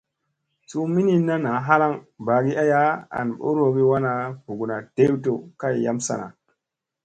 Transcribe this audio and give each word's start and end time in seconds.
Suu 0.67 0.85
minin 0.93 1.21
na 1.43 1.51
halaŋ 1.67 1.93
ɓagi 2.25 2.51
aya 2.61 2.79
an 3.17 3.27
ɓorowogi 3.39 3.83
wana 3.91 4.11
ɓuguna 4.45 4.75
dew 4.95 5.13
dew 5.23 5.37
kay 5.59 5.75
yam 5.83 5.97
sana. 6.07 6.27